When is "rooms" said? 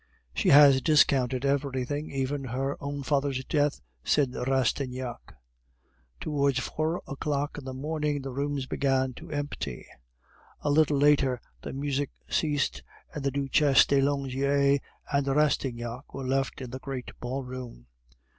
8.31-8.65